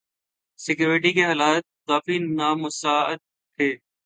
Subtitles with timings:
[0.59, 3.19] security کے حالات کافی نامساعد
[3.59, 3.69] تھے